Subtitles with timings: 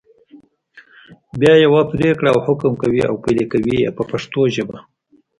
[1.39, 4.77] بیا یوه پرېکړه او حکم کوي او پلي یې کوي په پښتو ژبه.